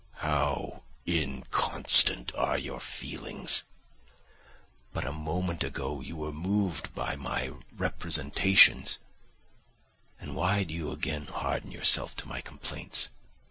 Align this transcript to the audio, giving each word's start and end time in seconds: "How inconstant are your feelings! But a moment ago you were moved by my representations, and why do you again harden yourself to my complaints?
"How 0.25 0.81
inconstant 1.05 2.33
are 2.33 2.57
your 2.57 2.79
feelings! 2.79 3.61
But 4.93 5.05
a 5.05 5.11
moment 5.13 5.63
ago 5.63 6.01
you 6.01 6.15
were 6.15 6.31
moved 6.33 6.95
by 6.95 7.15
my 7.15 7.51
representations, 7.71 8.97
and 10.19 10.35
why 10.35 10.63
do 10.63 10.73
you 10.73 10.89
again 10.89 11.27
harden 11.27 11.69
yourself 11.69 12.15
to 12.15 12.27
my 12.27 12.41
complaints? 12.41 13.09